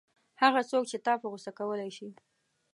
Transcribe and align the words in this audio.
هغه 0.41 0.61
څوک 0.69 0.83
چې 0.91 0.97
تا 1.05 1.13
په 1.21 1.25
غوسه 1.31 1.51
کولای 1.59 1.89
شي. 1.97 2.09